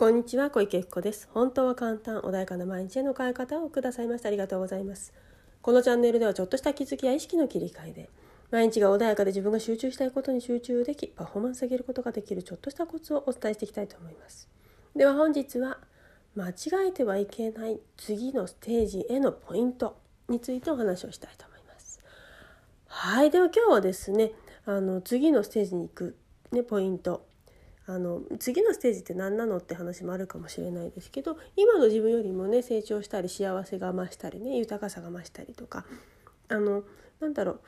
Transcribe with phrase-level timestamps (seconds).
[0.00, 1.28] こんにちは小池子です。
[1.30, 5.12] 本当は簡単穏やかな毎日への変え方をくださいましてありがとうございます。
[5.60, 8.08] このチャンネルではちょっとした気づきや意識の切り替えで
[8.50, 14.48] 毎日が穏やかで自分が集中したいことに集中できパフォーマンス上げることができるちょっとしたコツをお伝えしていきたいと思います。
[14.96, 15.76] では本日は
[16.34, 16.54] 間違
[16.88, 19.98] えてはいけない次のステージへのポイント
[20.30, 22.00] についてお話をしたいと思います。
[22.86, 24.32] はいでは今日はですね
[24.64, 26.16] あの次のステージに行く
[26.52, 27.28] ねポイント。
[27.92, 35.84] あの次のステージって何なのって話もあるかもしれないですけど今の自分よりもね成長したり幸せが増したりね豊かさが増したりとか
[36.48, 36.84] あの
[37.18, 37.60] なんだろう、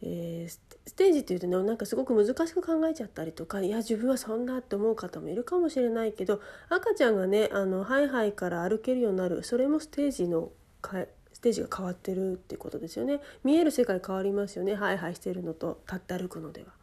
[0.00, 6.40] えー、ステージっていうとねなんかすごく難しく考えちゃったりとかいや自分はそんなって思う方もいるかもしれないけど
[6.70, 10.50] 赤ちゃんがねあのハイハイから歩けるようになるそれもステージの
[11.34, 16.75] ステージが変わってるってことですよね見える世界変わりますよねハイハイしてるのと立って歩くのでは。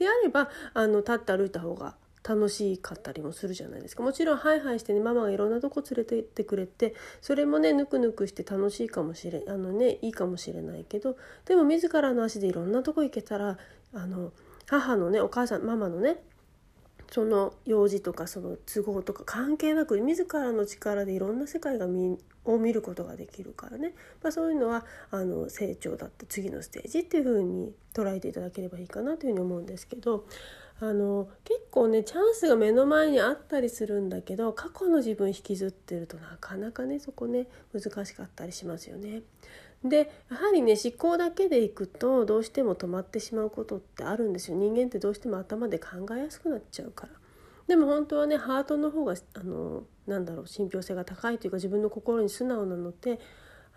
[0.00, 1.94] であればあの立って歩いた方が
[2.26, 4.02] 楽しかったりもするじゃないですか。
[4.02, 13.58] もちろんハイハイしてねママがいろんなとこ連れて行ってくれてそれもねぬくぬくして楽しいかもしれあのねいいかもしれないけどでも自らの足でいろんなとこ行けたら
[13.92, 14.32] あの
[14.66, 16.16] 母のねお母さんママのね
[17.10, 30.24] その用事とかその都合とか関係なく自らの力でいろんな世界が見を見ることができるからね、まあ、そういうのはあの成長だった次のステージっていうふうに捉えていただければいいかなというふうに思うんですけど
[30.80, 39.22] あの結構ねチャンスが目の前にあったりするんだけど過去の自分引きずってるとなかなかねそこね難しかったりしますよね。
[39.84, 47.12] でやはりね思考だけでいくとどうしても止まってしまうことってあるんですよ人間ってどうしても頭で考えやすくなっちゃうから。
[47.70, 53.20] でも本当はねハートの方があのなんだろう信憑性が高いというか自分の心に素直なので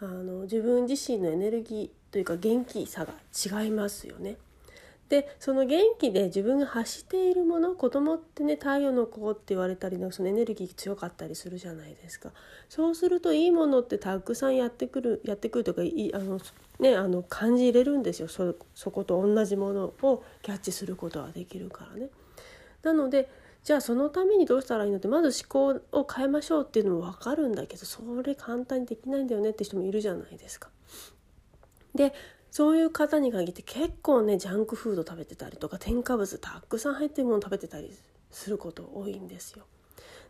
[0.02, 3.14] あの自分自身のエネルギーというか元気さが
[3.62, 4.38] 違いますよね。
[5.10, 12.32] でその元気で自分が発しているもの子供ってね太陽の子って言われたりのそのエネルギー強かったりするじゃないですか
[12.70, 16.40] そうするといいものってたくさんやってくるやってくるとかいあの、
[16.80, 22.10] ね、あの感じ入れるんですよそそこと同じものをキャッチすることができるからね。
[22.82, 23.30] なので
[23.64, 30.70] じゃあそのためにどうしたらいいのってまず思考を変えましょうっていうのも分かるんだけどそれ簡単にできないんだよねって人もいるじゃないですか。
[31.96, 32.14] で
[32.52, 37.92] そういう方に限って結構ねジャンクフード食べてたりとか添加物たくさん入ってるもの食べてたり
[38.32, 39.66] すること多いんですよ。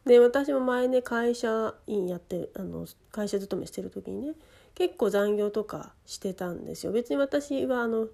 [0.05, 4.33] で私も前ね会社員やってあの会社勤めしてる時にね
[4.75, 6.91] 結構残業とかしてたんですよ。
[6.91, 8.07] 別に私はあの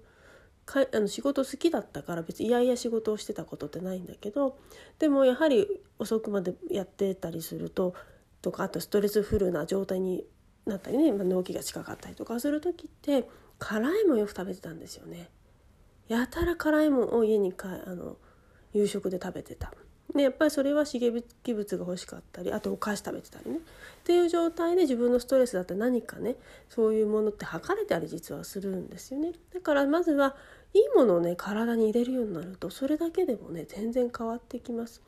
[0.70, 4.56] かあの仕事好きだったから別にいやいや仕事をしてたことってないんだけど
[5.00, 5.66] でもやはり
[5.98, 7.94] 遅くまでやってたりすると
[8.40, 10.24] とかあとストレスフルな状態に
[10.66, 13.28] なったりね、まあ、納期が近かったりとかする時って
[13.58, 15.28] 辛いもんよく食べてたんですよね。
[16.08, 18.16] やたら辛いもんを家にかあの
[18.72, 19.72] 夕食で食べてた。
[20.14, 23.60] でやっぱりそれは刺激物が欲しかったりあとお菓子食べてたりねっ
[24.04, 26.36] ていう状態で自分のストレスだったら何かね
[26.68, 30.36] そういうものって測れたり実はするんですよねだからまずは
[30.72, 35.02] いいものをね体に入れるようになるとそれだけでもね全然変わってきます。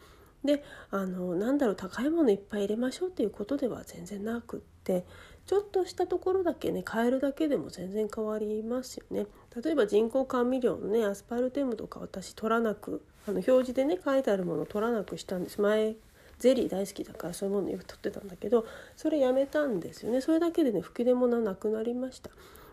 [0.45, 5.05] であのなんだろう高いものいっぱい入れましょうっていうことでは全然なくって
[5.47, 9.27] ちょっとしたところだけね変えるだけでも全然変わりますよね。
[9.63, 15.61] 例えば人工甘味料のねアスパルテムとか私取らなくあの表示でね書いてあるものを取らなくしたんです。
[15.61, 15.95] 前
[16.39, 20.21] ゼリー大好きだからそういうものよく取ってたんだけどそれやめたんですよね。
[20.21, 22.31] それだけでね吹き出物はなくなりました。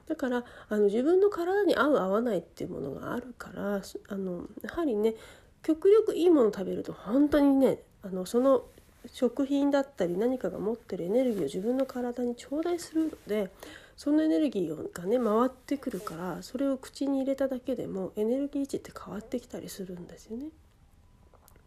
[0.09, 5.13] だからあの自分の体に合う合わないっていうものがあるからあのやはりね
[5.61, 8.63] 極力いいものを食べると本当にねあのその
[9.05, 13.51] 食品だったり何かが持ってるエネルギーを自分の体に頂戴するので
[13.95, 20.47] そのエネルギーがね回ってくるからそれを口に入れただけでもエネルギー値って変わってきたりするんですよね。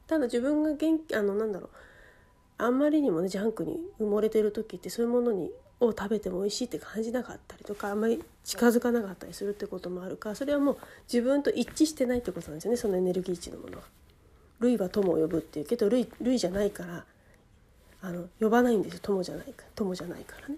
[0.09, 1.71] ただ自分が元気あのなんだろう
[2.59, 5.51] あんまりにもねジャンクに埋もれてる時ってそういうものに
[5.87, 10.79] を食べても美味しいって感じなかったりとかあんまり近づかなかったりするってこともあるからそれはもう
[11.13, 13.85] 自分と一致してないってことなんですよねそのエネルギー値のものは。
[14.61, 17.05] 類は友を呼ぶっていうけど類類じゃないから
[18.01, 20.57] あの呼ばないんですよ友じゃないか友じゃないからね。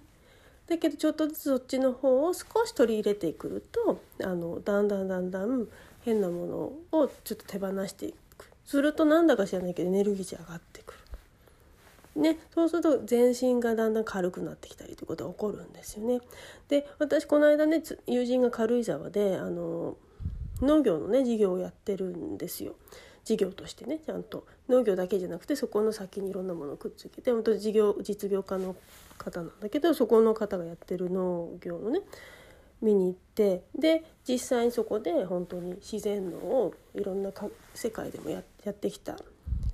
[0.67, 5.67] だけどちょっとずつそっちの方を少し取り入れてくるとあのだんだんだんだん
[6.03, 6.45] 変なも
[6.91, 10.84] のをちょっと手放していくするとなんだか知らないけどエネルギー値上がって。
[12.15, 16.21] ね、そうすると全身がだんだん軽くなってきたりということが起こるんですよね。
[16.69, 19.97] で私この間ね友人が軽井沢であの
[20.61, 22.75] 農業のね事業をやってるんですよ。
[23.25, 28.75] 事業としてねちゃんと農業だけじゃなくてそこの先にいろんなものをくっつけて本当事業実業家の
[29.17, 32.01] 方なんだけどそこの方がやってる農業のね
[32.81, 37.31] 見に行ってで実際にそこで本当に自然農をいろんな
[37.73, 39.17] 世界でもやってきた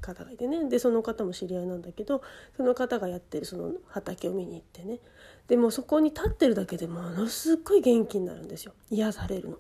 [0.02, 2.22] 方がいてねでその方も知り合いなんだけど
[2.58, 5.00] その方がやってるその畑を見に行ってね
[5.48, 9.58] でもそこに立ってるだけでものすごい元気になるんですよ癒されるの。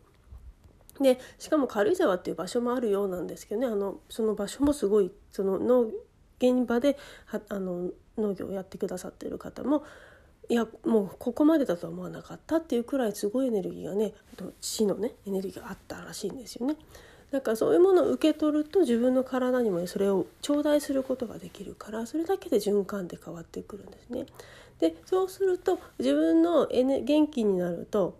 [0.99, 5.89] でしかも軽井沢っていう場所もあるようなんですけどねあのその場所もすごいその農
[6.37, 9.83] 現場ではあの農業をやってくださってる方も
[10.49, 14.13] いやもうここまでだとは思わなかったっていうくらいすごいエネルギーがね
[14.59, 16.75] 地のねエネルギーがあったらしいんですよね。
[17.31, 24.25] だかそういうものを受け取ると自分の体にもそれを頂戴することができるからそれだけで循環で変わってくるんですね。
[24.79, 28.17] でそうすると自分の元気になると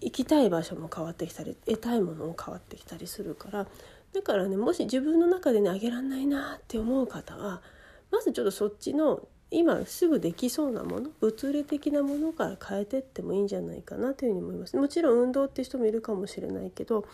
[0.00, 3.66] 行きたい場所も変わってきたり得たいものも変わってきたりするから
[4.12, 7.62] だからねもし自分の中でねあげらんないなって思う方は
[8.10, 17.06] まずちょっとそっちの今すぐできそうなもの物理的なものから変えてってもいいんじゃないかなというふうに思いますもちろん運動って人もいるかもしれないけど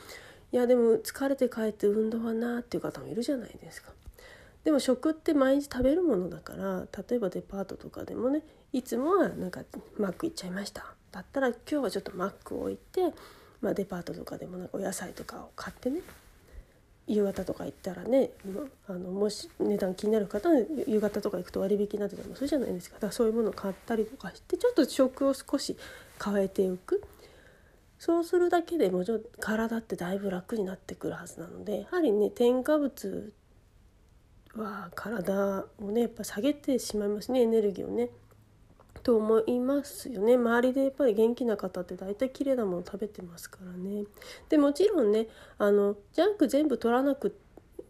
[0.55, 3.91] いやでも疲れて帰って運動はなっていう方もいるじゃないですか。
[4.63, 8.43] でも食って毎日食べるものだから例えばデパートとかでもね
[8.73, 9.63] いつもはなんか
[9.99, 10.95] マック行っちゃいました。
[11.11, 13.13] だったら今日はちょっとマックを置いて、
[13.63, 16.03] まあ、デパートとかでもなんかお野菜とかを買ってね
[17.09, 18.31] 夕方とか行ったらね
[18.87, 20.55] あのもし値段気になる方は
[20.87, 22.95] 夕方とか行くと割引になってたりもするじゃないですか。
[22.95, 25.77] だからそういうものを買ったりとかしてちょっと食を少し
[26.25, 27.03] 変えていく。
[28.05, 29.03] そうするだけでも
[29.41, 33.33] 体ってだいぶ楽になってくるはずなのでやはりね添加物
[34.55, 38.11] は体をねやっぱ下げてしまいますねエネルギーをね。
[39.03, 44.05] と思いますよね周りでやっぱり元気な方って大体綺麗なもの食べてますからね。
[44.51, 47.35] でもちろんねあのジャンク全部取らなく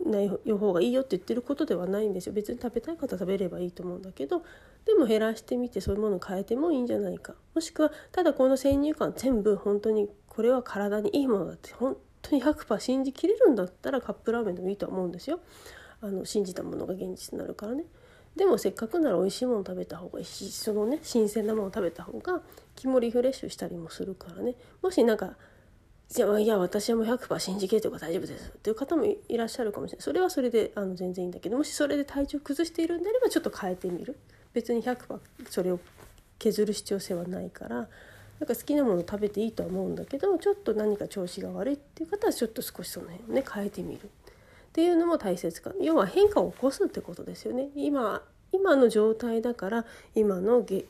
[0.07, 4.45] ない方がいいよって言ってることではないんですよ別に食べたい方食べればいいと思うんだけど
[4.87, 7.35] でも減らしてみてそういうものを変えてもいいんじゃないか。
[7.55, 15.41] もしくはただこの先入観全部本当にこれは体にいいものだって本当に100%信じきれるんだったらカップラーメンでもいいと思うんですよ。
[16.01, 17.85] あの信じたものが現実になるからね。
[18.37, 22.43] でもせっかくなら美味しいもの食べた方がいいしそのね新鮮なもの食べた方が
[22.75, 24.55] 気もリフレッシュしたりもするからね。
[24.83, 25.37] もしなんか
[26.09, 28.51] じゃあいや私はもう100%信じきれてるか大丈夫です。
[28.51, 30.03] っていう方もいらっしゃるかもしれない。
[30.03, 34.19] それはそれであの全然いいんだけどもしそれで体調崩しているんであればちょっと変えてみる。
[34.55, 35.19] 別に100%
[35.51, 35.81] それを
[36.39, 37.89] 削る必要性はないから
[38.41, 44.01] なんか好きなもの食べていいとは思うんだけどちょっと何か調子が悪いっていう方はちょっと少しその辺をね変えてみる。
[44.01, 44.09] っ
[44.75, 49.87] ていうのも大切か要は変化を起こすってことですよね今今の状態だから
[50.17, 50.85] 今の現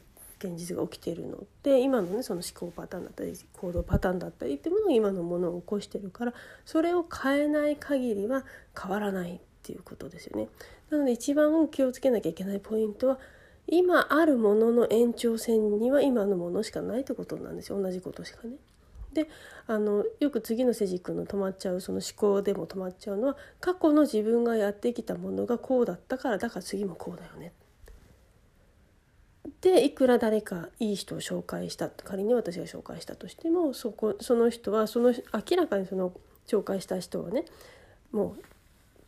[0.57, 6.33] 実が起きているので今のねその思考パターンだったり行動パターンだったりってものが今のものを起こしてるから
[6.65, 8.45] それを変えない限りは
[8.81, 10.49] 変わらないっていうことですよね。
[10.91, 13.19] なので一番気をつけなきゃいけないポイントは
[13.67, 18.57] 今あるものの延長線には今のものしかないってことなんですよ同じことしかね。
[19.15, 19.29] で
[19.67, 27.53] あのよく次のセジ君の止まっちゃうその思考でも止まっちゃうのは過去の自分がやってきたものがこうだったからだから次もこうだよね。
[29.61, 36.13] でいくら誰かいい人を紹介した仮に私が紹介したとしてもそこその人はその明らかにその
[36.47, 37.45] 紹介した人はね
[38.13, 38.43] もう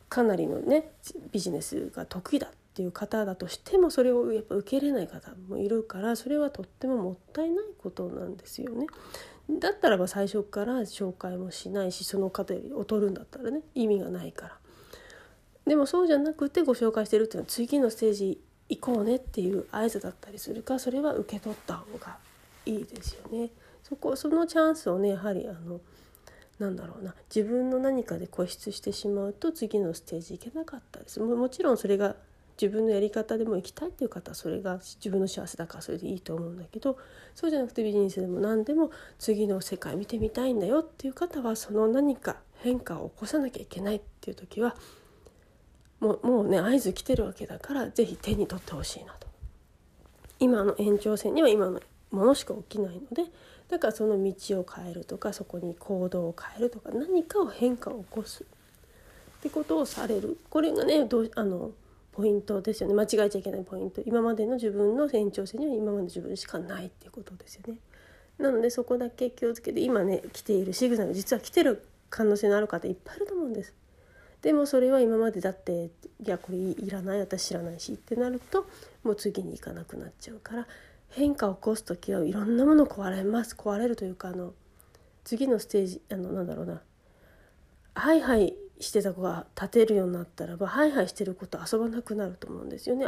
[0.08, 0.91] かなりのね
[1.32, 8.87] ビジネスが得意だっていう方だとしてもそれをやっぱ受け入れない方もいるからそれはとってももったいないことなんですよね。
[9.49, 14.58] だったらば最初から紹介もしないしその方より劣るんだったらね意味がないから
[15.67, 22.17] でもそうじゃなくてご紹介してるっていうのは次のステージ行こうねっていう合図だったりするかそれは受け取った方が
[22.67, 23.51] いいですよね
[23.84, 25.81] そこそのチャンスをねやはりあの
[26.58, 32.17] なんだろうな自分の何かで固執してしまうと次のステージ行けなかったですもちろんそれが
[32.60, 36.96] 自分のやり方でも行きたいっていう方はそれが自分の幸せだからそれでいいと思うんだけど
[37.34, 44.75] そうじゃなくてビジネスでも何でも次の世界見てみたいんだよっていう方はその何か変化を起こさなきゃいけないっていう時は
[46.01, 49.27] もうもうね合図来てるわけだから是非手に取ってほしいなと。
[50.39, 53.31] 今の延長線には今のものしか起きないので
[53.69, 58.46] だからその道を変えるとかそこに行動を変えるとか何かを変化を起こすっ
[59.43, 61.70] てことをされるこれがねどうあの
[62.13, 67.79] ポイントですよね間違えちゃいけないポイント今までの自分の延長線には今まで自分しかないっていうことですよね。
[68.39, 73.75] なのでそこだけ気をつけて今ね来ているシグナル実は来てる可能性のある方いっぱいいると思うんです。
[74.43, 75.91] でもそれは今までだって
[76.25, 78.67] いやこれいらない私知らないしってなると
[79.03, 80.67] もう次に行かなくなっちゃうから
[81.10, 84.53] 変化を起こす時はいろんなもの壊れます壊れるというかあの
[85.25, 86.82] 次のステージあのなんだろうな
[87.94, 93.06] はいはいしてた子が立てるようになったらばハイハイしてる子と遊ばなくなると思うんですよね。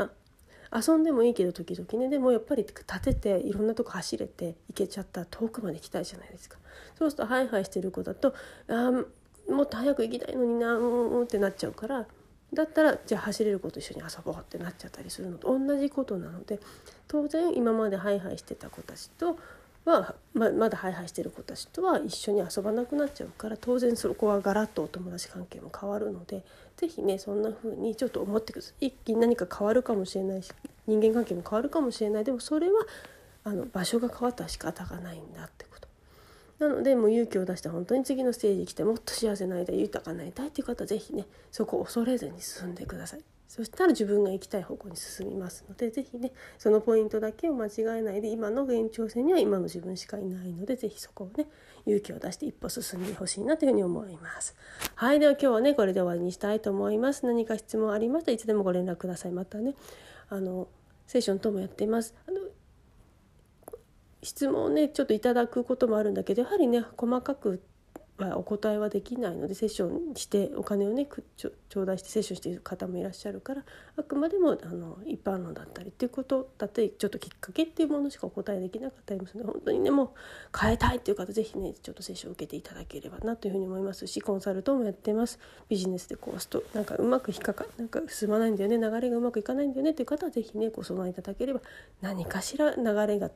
[0.71, 6.59] 遊んでもいいけど時々ねでもやっぱり立てていろんなとこ走れて行けちゃったら遠くまで行きたいじゃないですか。
[6.99, 8.35] そうするとハイハイしてる子だと
[8.69, 8.93] あ
[9.51, 12.07] もっと早く行きたいのになうんうんってなっちゃうから
[12.55, 16.61] だったらじゃあ走れる子と一緒に遊ぼうってなっちゃったりするのと同じことなので
[17.07, 19.39] 当然今までハイハイしてた子たちと
[19.85, 26.43] はままだハイハイしてる子たちとは一緒に遊ばなくなっちゃうから当然そこはガラッとお友達関係も変わるので
[26.77, 30.53] 是非ねそんな風にちょっと思ってください一気に何か変わるかもしれないし
[30.87, 32.81] 人間関係も変わるかもしれないでもそれは
[33.45, 35.68] あの場所が変わったら仕方がないんだって。
[36.59, 43.21] なのでもう勇気を出して本当に次のステージに来てもっと幸せな間豊かになりたいっていう方は是非ねそこを恐れずに進んでください。
[43.49, 51.47] そしたら自分が行きたい方向に進みますので是非ねそのポイントだけを間違えないで今の現状線には今の自分しかいないので是非そこをね
[51.87, 54.55] 勇気を出して一歩進んでほしいなというふうに思います。
[54.97, 57.25] はいでは今日はねこれで終わりにしたいと思います。
[57.25, 59.33] 何か質問ありましたいつでもご連絡ください。
[59.33, 59.75] またね
[60.29, 60.69] あの
[61.07, 62.15] セッションともやっています。
[62.27, 62.41] あの
[64.29, 67.63] 質問をねちょっといただくこともあるんだけどやはりね細かく
[68.19, 71.07] はお答えはできないのでセッションしてお金をね
[71.37, 71.53] 頂
[71.85, 73.65] 戴してセッションしている方もいらっしゃるから
[73.97, 80.11] あくまでもあの一般論だったりっていうことだったりちょっときっかけっていうものしかお答えできなかったりもするので本当にねもう
[80.59, 85.39] 変えたいっていう方是非ねちょっとセッションを受けていただければなというふうに思いますしコンサルトもやってます。
[85.69, 91.61] ビジネスでこうすとなんかうまく引っかかなんか進まないんだよね流れがうまくいかないんだよねっていう方は是非ねご相談いただければ
[92.01, 93.31] 何かしら流れが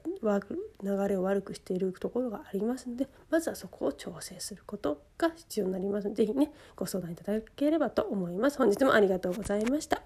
[0.83, 4.72] 流れを悪くしているところがありますのでまずはそこを調整すること。
[4.73, 8.57] ことが必要になりますので是非ねご相談いただければと思います。
[8.57, 10.03] 本日もありがとうございました。